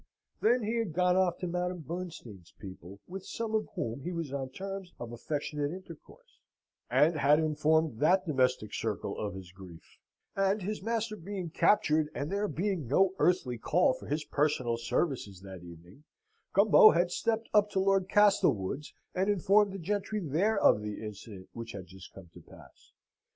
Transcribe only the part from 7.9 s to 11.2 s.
that domestic circle of his grief and, his master